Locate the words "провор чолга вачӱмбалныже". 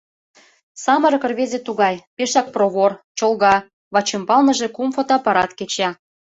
2.55-4.67